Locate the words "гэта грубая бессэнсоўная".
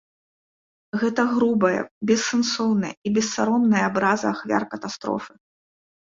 1.01-2.91